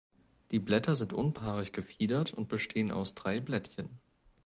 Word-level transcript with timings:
Die 0.49 0.57
Blätter 0.57 0.95
sind 0.95 1.13
unpaarig 1.13 1.73
gefiedert 1.73 2.33
und 2.33 2.49
bestehen 2.49 2.89
aus 2.91 3.13
drei 3.13 3.39
Blättchen. 3.39 3.99